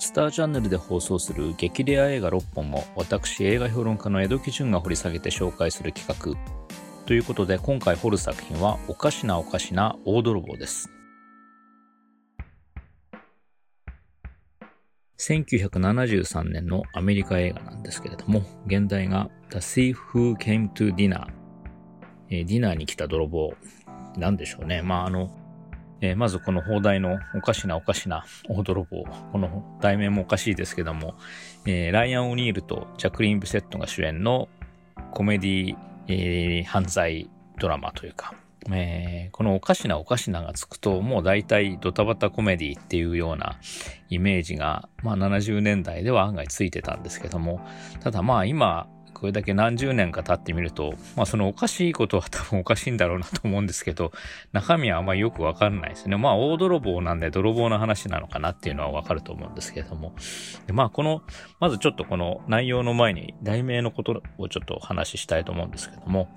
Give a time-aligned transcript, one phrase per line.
[0.00, 6.38] スターチャンネルで放送する激レア映画6本も私映画評論家の江戸基準が掘り下げて紹介する企画
[7.04, 10.90] ということで今回掘る作品はおかしなおかしな大泥棒です。
[15.18, 21.26] 1973年のアメリカ映画なんですけれども現代が The Thief Who Came to Dinner、
[22.30, 23.52] ディナーに来た泥棒
[24.16, 24.80] なんでしょうね。
[24.80, 25.30] まああの
[26.00, 29.04] えー、まずこの放題のおかしなおかしな大泥棒。
[29.32, 31.14] この題名もおかしいですけども、
[31.66, 34.48] えー、ライアン・オニールとジャクリーン・ブセットが主演の
[35.12, 35.76] コメディ、
[36.08, 38.34] えー、犯罪ドラマというか、
[38.72, 43.58] えー、このおかしなおかしながつくと、もう大体ドタバタコメディっていうような
[44.08, 47.60] イメージが、まあ70年代では案外ついてたんですけども、
[48.00, 48.88] ただまあ今、
[49.20, 54.12] これだけ何十年か経ってみると、まあそのおかしいことは多分おかしいんだろうなと思うんですけど、
[54.52, 56.16] 中身はあんまりよくわかんないですね。
[56.16, 60.14] まあ大泥棒なんで泥棒の話なのかなっていうのはわかると思うんですけれども。
[60.66, 61.22] でまあこの、
[61.60, 66.30] まずちょっとこの内容の前に題名のことをちょっとお話ししたいと思うんですけども、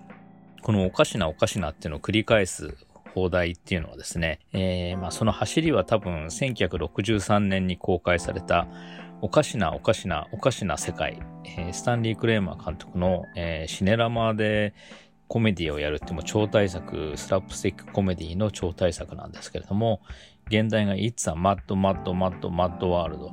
[0.62, 2.76] このおかしなおかしなっていうのを繰り返す
[3.14, 8.68] 放題っていうのはですね、えー、まあその走りは多分1963年に公開された
[9.24, 14.74] おかしなおかしなおかしな世界、えー、スタンリー・クレーマー監督の、えー、シネラマで
[15.30, 20.02] コメディをやるっても超大作、スラップスティックコメディの超大作なんですけれども、
[20.48, 23.32] 原題が It's a Mad Mad Mad Mad World。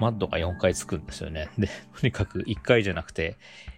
[0.00, 1.48] Mad が4回つくんですよね。
[1.58, 1.68] で、
[2.00, 3.36] とにかく1回じゃなくて、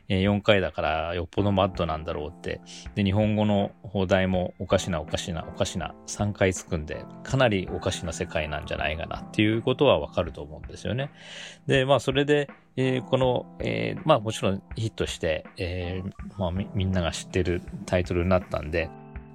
[0.08, 2.60] え4回だからよっぽどマッドなんだろうって。
[2.94, 11.10] で、日本語の邦題もおかしなおかしなおかしな3回つくんで、かなりおかしな世界なんじゃないかなっていうことはわかると思うんですよね。
[11.66, 18.90] で、まあそれで、えー、この、えー、まあもちろんヒットして、えー、まあみみんなが知ってるタイトルになったんで、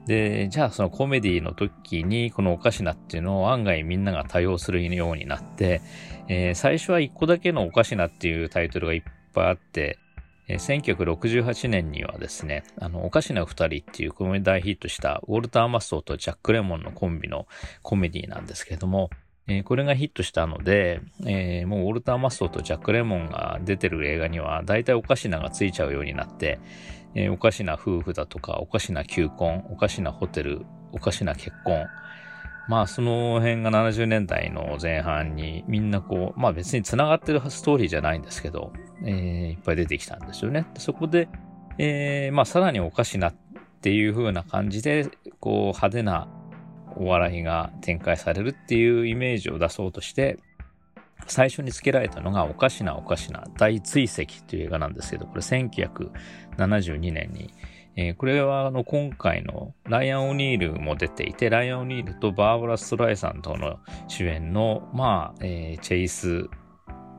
[0.08, 5.82] で、じゃあそのコメディの時にこのおかしなっていうのを案外みんなが多用するようになって、
[6.30, 9.02] えー、最初は一個だけのおかしなっていうタイトルがいっ
[9.34, 10.00] ぱいあって、
[10.48, 17.46] えー、1968年にはですね、あの、おかしな二人っていうこの大ヒットしたウォルター・マッソとジャック・レモンのコンビの
[17.82, 19.10] コメディなんですけれども、
[19.48, 26.60] えー、これがヒットしたので、えー、もうウォルター・マッソとジャック・レモンが出てる映画には大体おかしながついちゃうようになって、
[27.18, 31.88] えー、おかしな夫婦だとか、おかしな求婚、おかしなホテル、おかしな結婚、
[32.70, 38.72] まあその辺が70年代の前半にみんなこう、まあ別に繋がってるストーリーじゃないんですけど、
[39.04, 40.68] えー、いっぱい出てきたんですよね。
[40.78, 41.28] そこで、
[41.80, 43.34] えー、まあさらにおかしなっ
[43.82, 46.28] ていう風な感じで、こう派手な
[46.98, 50.38] お笑いが展開されるっていうイメージを出そうとして、
[51.28, 57.54] 最初に付けられたのがおかしなおかしな大追跡という映画なんですけど、これ1972年に
[58.00, 66.48] えー、これはあの今回のライアン・オニールも出ていて、ライアン・オニールとバーバラ・ストライさんとの主演の、まあ、えー、チェイス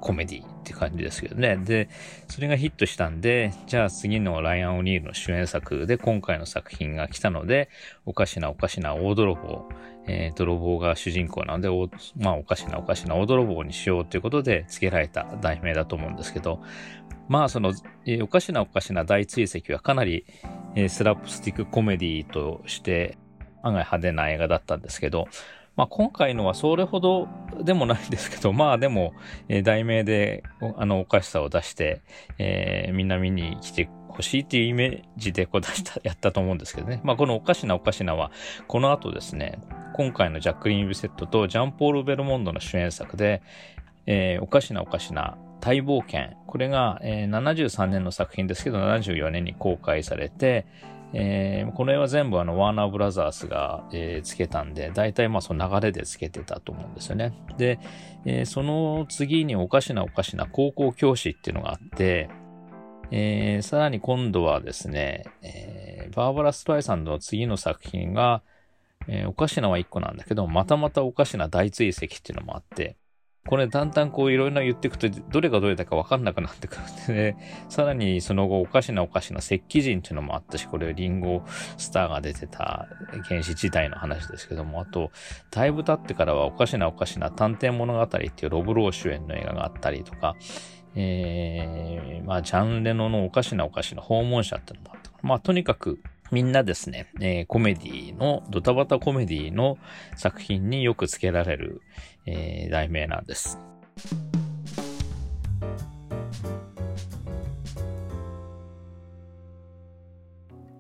[0.01, 1.57] コメディって感じですけどね。
[1.57, 1.89] で、
[2.29, 7.69] それがヒットしたんで、じゃあ次のライアン・オニールの主演作で今回の作品が来たので、
[8.07, 9.69] おかしなおかしな大泥棒、
[10.09, 16.61] えー、泥棒が主人公なので、おまあおかしなおかしな大泥棒にしようということで付けられた題名だと思うんですけど、
[17.29, 17.73] まあその、
[18.07, 20.25] えー、おかしなおかしな大追跡はかなり、
[20.75, 23.19] えー、スラップスティックコメディとして
[23.63, 25.29] 案外派手な映画だったんですけど、
[25.77, 27.29] まあ今回のはそれほど
[27.63, 29.13] でもないんですけど、まあでも、
[29.49, 30.43] えー、題名で
[30.77, 32.01] あのおかしさを出して、
[32.39, 37.01] えー、みんな見に来てほしいっていうイメージでこう出した、やったと思うんですけどね。
[37.05, 38.31] まあこのおかしなおかしなは、
[38.67, 39.59] この後ですね、
[39.95, 43.43] 今回のジャックリン・ビセットとジャンポール・ベルモンドの主演作で、
[44.07, 46.37] えー、おかしなおかしな大冒険。
[46.47, 50.67] これが、えー、73年の作品ですけど、74年に公開されて、
[51.15, 57.33] えー、この絵は全部あの、ワーナーブラザースが、えー、つけたんで、大体まあその流れでつけてたと思うんですよね。
[57.57, 57.79] で、
[58.25, 62.29] えー、その次におかしなおかしな高校教師っていうのがあって、
[63.11, 68.43] えー、さらに今度はですね、えー、バーバラ・ストライさんの次の作品が、
[69.07, 72.97] えー、おかしなは1個なんだけど、またまたおかしな大追跡っていうのもあって、
[73.49, 77.65] これだんだんこういろいろ言っていくと、どれがどれだかわかんなくなってくるんでね。
[77.71, 81.43] さらにその後おかしなおかしな石器人っていうのもあったし、これリンゴ
[81.79, 82.89] スターが出てた
[83.25, 85.13] 原始時代の話ですけども、あと、
[85.51, 90.37] だいぶ経ってからはおかしなおかしな探偵物語っていうロブロー主演の映画があったりとか、
[90.97, 95.11] えー、まあ、ジャンレノのおかしなおかしな訪問者ってのもあった。
[95.23, 96.01] まあ、とにかく、
[96.31, 99.79] みんなですね、えー、コメディの、ドタバタコメディの
[100.17, 101.81] 作品によく付けられる、
[102.27, 103.59] えー、題名なんです。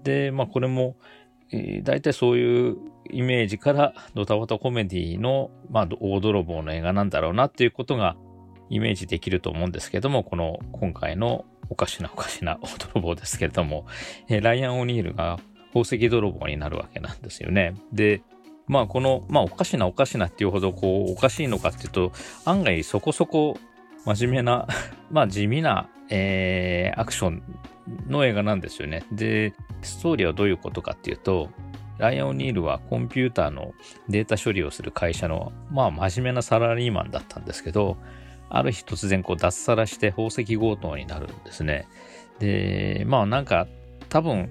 [0.04, 0.96] で、まあこれも、
[1.50, 2.76] えー、大体そういう
[3.10, 8.16] イメージからドタバタコメディの、まあ、大泥棒の映画なんだろうなっていうことが
[8.70, 12.58] イメージできると思うんですけども、この今回のおかしなおかしな
[12.94, 13.86] 泥棒ですけれども、
[14.28, 15.38] えー、ライアン・オニールが
[15.68, 17.74] 宝石泥棒になるわけなんですよね。
[17.92, 18.22] で、
[18.66, 22.12] まあこの、まあおかしなおかしなっていうほどこうおかしいのかっていうと、
[22.44, 23.58] 案外そこそこ
[24.04, 24.66] 真面目な
[25.10, 27.42] まあ地味な、えー、アクション
[28.08, 29.04] の映画なんですよね。
[29.12, 31.50] で、ストーリーはどういうことかっていうと、
[31.98, 33.72] ライアン・オニールはコンピューターの
[34.08, 37.96] データ処理をする会社の、まあ真面目なサラリーマンだったんですけど、
[38.50, 41.88] ある日突然こう脱サラして宝石強盗になるんですね。
[42.38, 43.66] で、まあなんか
[44.08, 44.50] 多分、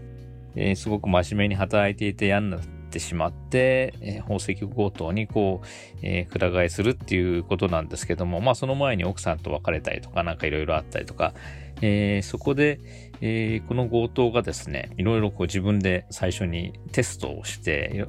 [0.55, 2.59] えー、すごく真面目に働いていて嫌になっ
[2.89, 5.67] てしまって、えー、宝石強盗にこう、
[6.01, 11.33] えー、くら替えするっていうことなんですけども、まあその前に奥さんと別れたりとかなんかいろいろあったりとか、
[11.81, 12.79] えー、そこで、
[13.21, 18.07] えー、この強盗がですね、いろいろこう自分で最初にテストをして、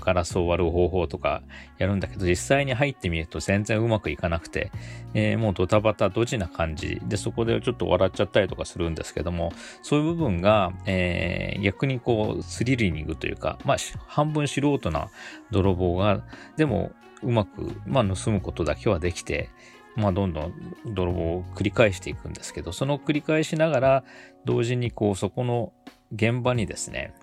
[0.00, 1.42] ガラスを割る方法とか
[1.78, 4.70] やるんだけど、実際に入ってみると全然うまくいかなくて、
[5.14, 7.00] えー、もうドタバタドジな感じ。
[7.04, 9.52] で、そこでちょっと笑っちゃったりとかするんですけども、
[9.82, 13.76] そういう部分が、えー、逆にこうスリリングというか、まあ
[14.06, 15.08] 半分素人な
[15.50, 16.22] 泥棒が、
[16.56, 19.48] でもうまく、まあ盗むことだけはできて、
[19.96, 20.54] まあ、どんどん
[20.86, 24.04] 泥棒を繰り返していくんですけど、その繰り返しながら、
[24.44, 25.72] 同時にこう、そこの
[26.12, 27.14] 現場にですね、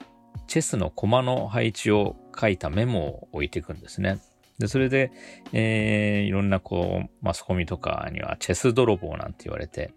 [0.48, 4.20] チェスの駒の配置を書いたメモを置いていくんですね。
[4.60, 5.12] で、それで、
[5.54, 9.94] えー、いろんなこう、マスコミとかにはチェス泥棒なんて言われて、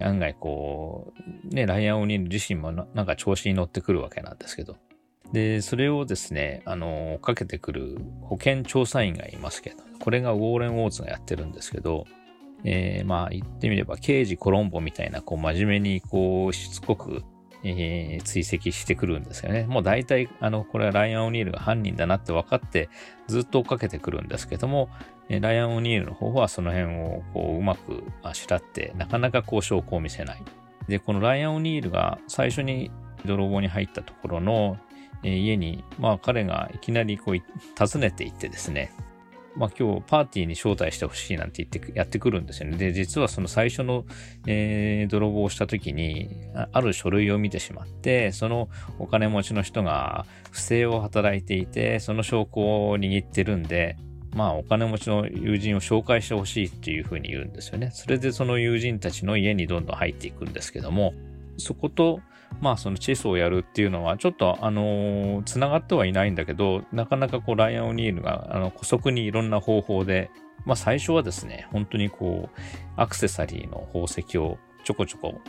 [0.00, 1.12] 案外こ
[1.44, 4.76] う、ね、ライアン・オニール自身もなんか調子に乗ってくるわけなんですけど。
[5.32, 12.06] で、それをですね、あの、かけてくる保健調査員がいますけど、これがウォーレン・ウォーズがやってるんですけど、
[12.64, 17.22] えー、まあ言ってみれば刑事コロンボみたいなこう真面目にこうしつこく、
[17.62, 19.66] えー、追跡してくるんですよね。
[19.66, 22.88] もう大体あのこれはライアン・オニールが犯人だなって分かって
[23.28, 24.88] ずっと追っかけてくるんですけども、
[25.28, 30.42] え、ライアン・オニールの方はその辺をこううまくあしらってなかなかこう証拠を見せない。
[30.88, 32.90] で、このライアン・オニールが最初に
[33.24, 34.76] 泥棒に入ったところの、
[35.22, 37.36] 家に、まあ彼がいきなりこう
[37.78, 38.92] 訪ねていってですね、
[39.56, 42.76] まあ今日パーティーに招待してほしいなんて言ってやってくるんですよね。
[42.76, 44.04] で、実はその最初の、
[44.46, 46.28] えー、泥棒をした時に、
[46.72, 48.68] ある書類を見てしまって、その
[48.98, 53.96] お金持ちの人が不正を働いていて、その証拠を握ってるんで、
[54.34, 57.90] まあお金持ちの友人を紹介してほしいっていうふうに言うんですよね。
[57.94, 61.14] それでその友人たちの家にどんどん入っていくんですけども、
[61.56, 62.20] そこと、
[62.60, 70.30] まあそのチェスをやるっていうのはちょっとあのつながってはいないんだけど、なかなかこうライアン・オニールがあの古速にいろんな方法で、
[70.64, 72.60] まあ最初はですね、本当にこう
[72.96, 75.40] アクセサリーの宝石をちょこちょこ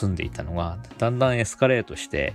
[0.00, 2.34] 盗んでいたのが、だんだんエスカレートして、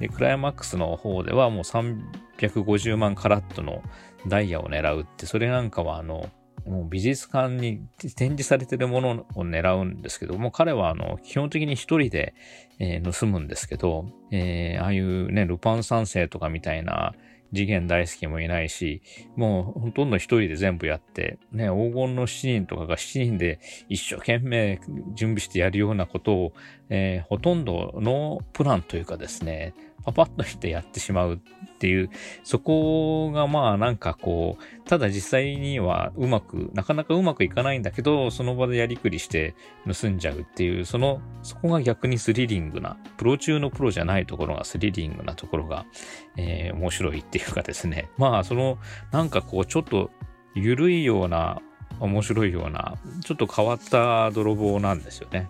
[0.00, 3.82] で、クライマックスの方ではもう350万カラットの
[4.26, 6.28] ダイヤを狙うって、それなんかはあの、
[6.66, 7.80] もう美術館に
[8.16, 12.34] 展示されてるものを狙うんですけども、彼はあの、基本的に一人で、
[12.78, 17.14] えー、盗むんですけど、えー、ああいうね、ルパン三世とかみたいな
[17.52, 19.02] 次元大好きもいないし、
[19.36, 24.80] もうほとんど一人で全部やって、ね、黄金の7人とかが7人で一生懸命
[25.14, 26.52] 準備してやるようなことを、
[26.90, 31.38] えー、ほとんどのプランというかですね、パパッとしてやってしまうっ
[31.78, 32.10] ていう、
[32.42, 39.54] そこがまあなんかこう、ただ実際にはうまく、なかなかうまくいかないんだけど、その場でやりくりして
[39.86, 45.86] 盗んじゃうっていう、その、そこが逆にスリリングな、プロ中のプロじゃないところがスリリングなところが、
[46.36, 48.08] えー、面白いっていうかですね。
[48.18, 48.78] まあその、
[49.12, 50.10] なんかこうちょっと
[50.54, 51.60] 緩いような、
[52.00, 55.48] 面白いような、ちょっと変わった泥棒なんですよね。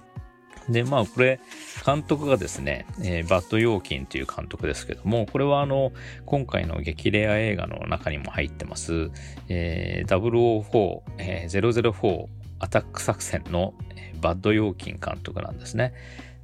[0.68, 1.40] で、まあ、これ、
[1.84, 5.92] 監督がですね、えー、バッド・ヨーキンという監督ですけども、これはあの、
[6.26, 9.10] 今回の激レア映画の中にも入ってます、
[9.48, 12.26] えー、004、えー、004
[12.58, 13.72] アタック作戦の、
[14.20, 15.94] バッド・ヨーキン監督なんですね。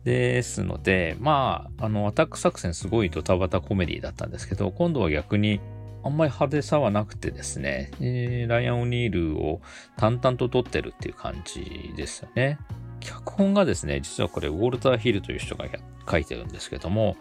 [0.04, 5.60] ですので、まあ、あの、アタック作戦すごいドタバタコメディだったんですけど、今度は逆に、
[6.04, 9.62] あんまり派手さはなくてですね、えー、ライアン・オニールを
[9.96, 12.58] 淡々と撮ってるっていう感じですよね。
[13.00, 15.64] 脚本がですね、実はこれ、ウォルター・ヒルという人が
[16.10, 17.16] 書いてるんですけども、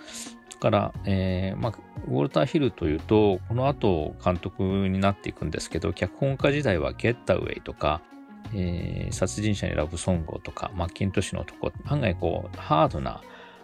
[0.52, 1.74] だから、えー、まあ、
[2.08, 8.02] ウォルター・ヒルというと、この後監督になっていくんですけど、脚本家時代はゲッタウェイとか、
[8.54, 13.22] えー、殺人者にラブソングをとか、マッキントッシュの男、案外こう、ハードな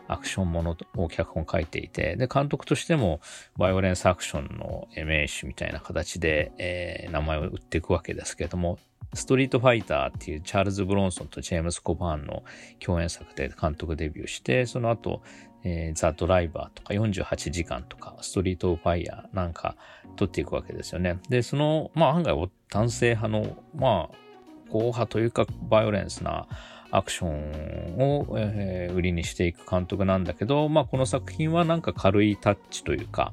[0.07, 3.21] アクションものを脚本書いていて、で、監督としても、
[3.57, 8.79] バイオレンスアクションの名手みたいな形で、えー、名前を売っていくわけですけれども、
[9.13, 12.43] ストリートファイターっていうチャールズ・ブロンソンとジェームス・コバーンの
[12.79, 15.21] 共演作で監督デビューして、その後、
[15.63, 19.75] えー、ザ・ドライバーとか48時間とか、ストリートファイヤーなんか
[20.15, 21.19] 撮っていくわけですよね。
[21.29, 24.28] で、その、まあ案外男性派の、まあ、
[24.71, 26.47] 硬派というかバイオレンスな
[26.91, 33.31] アクションを、えー、売りにしていく監督なんだけど、まあこの作品はなんか軽いタッチというか、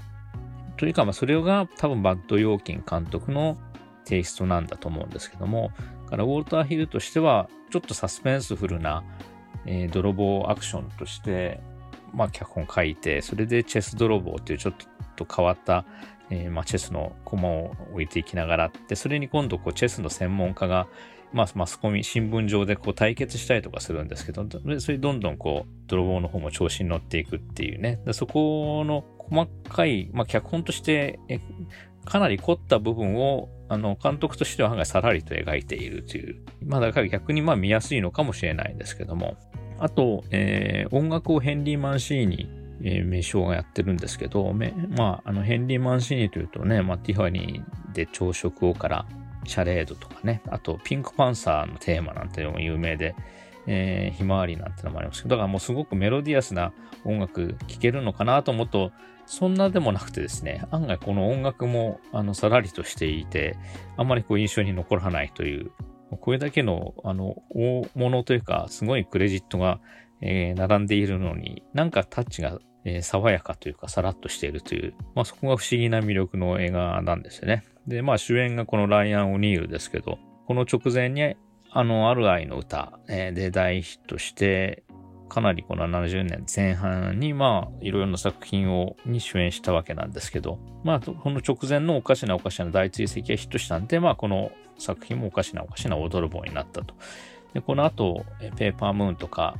[0.76, 3.56] というかまあそれが多分バッド・ヨーキン監督の
[4.04, 5.70] テイストなんだと思うんですけども、
[6.10, 9.04] からウォルター・ヒルとしてはちょっとサスペンスフルな、
[9.64, 11.60] えー、泥棒アクションとして、
[12.12, 14.74] まあ脚本書いて、それでチェス泥棒っていうちょっ
[15.16, 15.86] と変わった
[16.30, 20.88] えー、まあ、チェスの駒を置いていきながらで、それに今度こうチェスの専門家が、
[21.32, 24.46] まあ、マスコミ、新聞上でこう対決したりとかするんですけど、
[24.80, 28.00] それどんどんこう、泥棒の方も調子に乗っていくっていうね。
[28.04, 31.18] でそこの細かい、まあ、脚本として、
[32.04, 36.42] かなり凝った部分を、あの、監督としては案外さらりと描いているという。
[36.64, 39.36] まあ、だから逆にまあ見やすいのかもしれないんですけども。
[39.78, 42.48] あと、えー、音楽をヘンリー・マンシーニ
[42.82, 49.06] えー、名称がやってるんですけど、まあ、あの、ヘンリー・マンシーニというとね、まあ、ティファニーで朝食をから
[49.48, 53.14] シャレードとかね、あと、ピンクパンサーのテーマなんていうのも有名で、
[53.66, 56.72] えー、ひまわりなんてのもありますけど、だからもうすごくメロディアスな
[57.04, 58.92] 音楽聴けるのかなと思うと、
[59.26, 63.56] そんなでもなくてですね、案外この音楽も、あの、さらりとしていて、
[63.96, 65.72] あんまりこう印象に残らないという、
[66.20, 69.80] これだけの、あの、大物というか、すごいクレジットが
[70.20, 77.64] えー、並んでいるのに、なんかタッチが、えー、爽やかというか、さらっとしているという、まあそこが不思議な魅力の映画なんですよね。
[77.86, 81.36] で、まあ主演がこのライアン・オニールですけど、この直前に、
[81.70, 84.84] あの、ある愛の歌、え、で大ヒットして、
[85.28, 96.94] かなりこの70年前半に、まあ、いろいろな作品を、に主演したわけなんですけど、まあ、この直前のおかしなおかしな大追跡がヒットしたんで、まあ、この作品もおかしなおかしな踊る棒になったと。
[97.54, 98.24] で、この後、
[98.56, 99.56] ペーパームーンとか、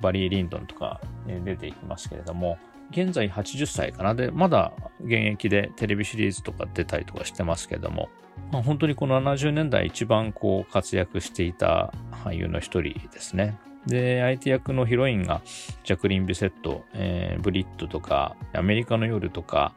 [0.00, 2.58] バリー・リンドンとか、出ていきますけれども、
[2.90, 4.14] 現在80歳かな。
[4.14, 8.08] で、まだ現役でテレビシリーズとか出たりとかしてますけども、
[8.52, 13.58] まあ、本当にこの70年代一番こう活躍していた俳優の一人ですね。
[13.86, 15.42] で、相手役のヒロインが
[15.84, 19.74] ジャクリン・ビセット、えー、ブリッドとか、アメリカの夜とか、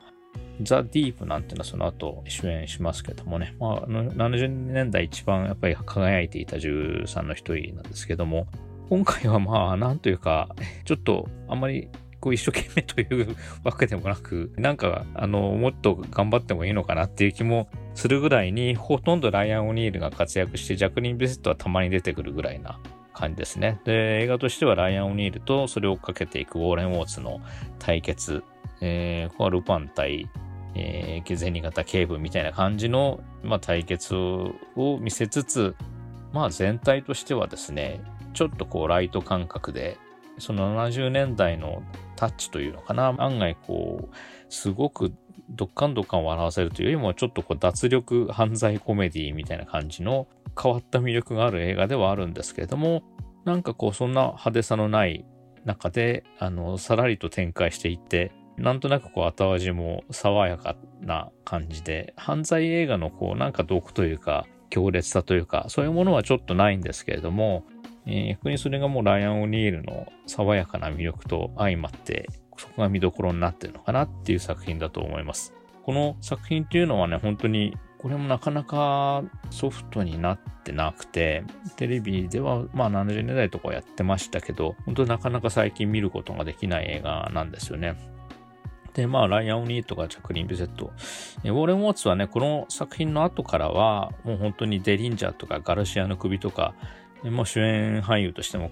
[0.62, 8.48] ザ・ディープなんていうのはその後主演しますけどもね、まあ、70年代一番やっぱり輝いていた女優さんの一人なんですけども、
[8.90, 10.50] 今回はまあ、なんというか、
[10.86, 11.90] ちょっとあんまり
[12.28, 22.82] こう一生懸命というわけでもなく、なんか、あの、もっと頑張ってもいいのかなっていう気もするぐらいに、ほとんどライアン・オニールが活躍して、ジャクリン・ビセットはたまに出てくるぐらいな
[23.14, 23.80] 感じですね。
[23.86, 27.40] で、映画としてはライアン・オニールとそれを追っかけていくウォーレン・ウォーツの
[27.80, 28.44] 対決、
[28.82, 30.30] えー、ここはルパン対、
[30.76, 34.52] えー、銭形警部みたいな感じの、まあ、対決を
[35.00, 35.78] 見せつつ、
[36.34, 38.02] まあ全体としてはですね、
[38.34, 39.98] ちょっとこうライト感覚で、
[40.40, 41.82] その70年代の
[42.18, 44.16] タッチというのかな、案外こう、
[44.50, 45.14] すごく
[45.50, 50.28] どっかんどっかん笑わせるというよりも、ちょっとこう脱力犯罪コメディみたいな感じの
[50.62, 53.04] 変わった魅力がある映画ではあるんですけれども、
[53.46, 55.26] なんかこう、そんな派手さのない
[55.64, 67.64] 中で、あの、さらりと展開していって、なんとなくこう後味も爽やかな感じで、犯罪映画のこうなんか毒というか、強烈さというか、そういうものはちょっとないんですけれども、
[68.08, 75.54] えー、逆にそれがもうライアン・オニールの爽やかな魅力と相まって、そこが見どころになってるのかなっていう作品だと思います。
[75.84, 81.44] この作品っていうのはね、本当にこれもなかなかソフトになってなくて、
[81.76, 87.96] テレビではまあ70年代とかやってましたけど、本当になかなか最近見ることができない映画なんですよね。
[88.98, 90.92] で、まあ、ライアン・オニーとかジャクリン・ビゼット。
[91.44, 96.74] ウォーレン・ウォーツはね、この作品の後からは、もう本当にデリンジャーとかガルシアの首とか、
[97.24, 98.72] もう主演俳優としても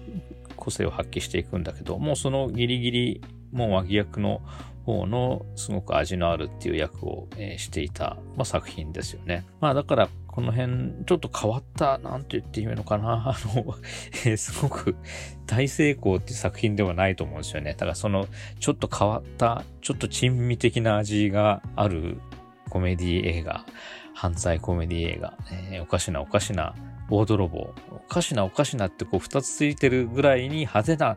[0.56, 3.20] 個性を発揮していくんだけど、もうそのギリギリ、
[3.52, 4.40] もう脇役の
[4.84, 9.44] 方のすごく味のあるっていう役を、えー、していた、まあ、作品ですよね。
[9.60, 13.74] まあだからこの辺ちょっと変わった、なんて言っていいのかな、 あの、
[14.24, 14.94] えー、すごく
[15.46, 17.72] 大成功っていう作品ではないと思うんですよね。
[17.72, 18.28] だからその
[18.60, 22.18] ちょっと変わった、ちょっと珍味的な味がある
[22.70, 23.64] コメディ映画、
[24.14, 25.34] 犯罪コメディ映画、
[25.70, 26.74] えー、おかしなおかしな
[27.10, 27.74] 大泥棒。
[27.90, 31.16] おかしなおかしなってこう二つついてるぐらいに派手なっ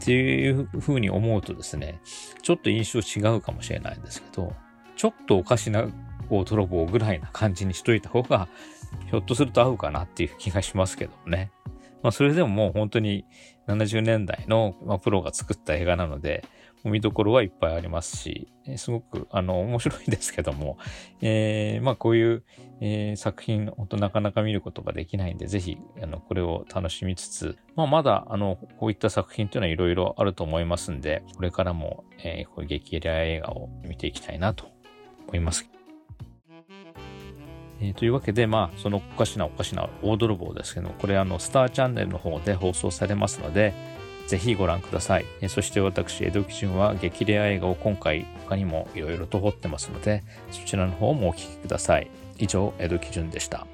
[0.00, 2.00] ていう風に思うとですね、
[2.42, 4.52] ちょっと印象違うかもしれないんですけど、
[4.96, 5.86] ちょっとおかしな
[6.30, 8.48] 大泥棒ぐらいな感じにしといた方が、
[9.10, 11.50] ひょっとすると合うかなっていう気がしますけどね。
[12.02, 13.24] まあそれでももう本当に
[13.66, 16.44] 70年代の、まあ、プロが作った映画なので、
[16.90, 20.78] 見どころはいっぱいありますし、すごく、あの、面白いですけども、
[21.20, 22.44] えー、まあ、こういう、
[22.80, 34.66] えー、作品、本当なかなか見ることができないんで、ぜひ、あの、これを楽しみつつ、まあ、まだ、あの、こういった作品というのはいろいろあると思いますんで、これからも、えー、こういう激レア映画を見ていきたいなと
[35.26, 35.70] 思います。
[37.80, 43.74] えー、というわけで、まあ、そのおかしなおかしな大泥棒ですけども、これあの、スターチャンネルの方で放送されますので、
[44.26, 45.24] ぜひご覧ください。
[45.40, 52.10] え、そして私、江戸基準は激レア映画を今回他にもいろいろと掘ってますので、そちらの方もお聴きください。
[52.38, 53.66] 以上、江戸基準でした。